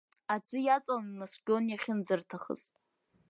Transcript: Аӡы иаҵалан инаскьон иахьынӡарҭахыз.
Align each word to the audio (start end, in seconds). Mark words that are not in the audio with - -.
Аӡы 0.33 0.57
иаҵалан 0.61 1.07
инаскьон 1.13 1.63
иахьынӡарҭахыз. 1.67 2.61